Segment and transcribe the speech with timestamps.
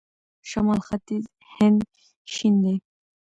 [0.49, 1.25] شمال ختیځ
[1.55, 1.79] هند
[2.33, 2.75] شین دی.